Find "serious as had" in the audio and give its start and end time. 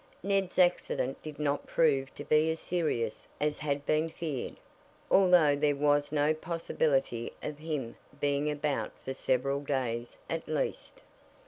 2.59-3.85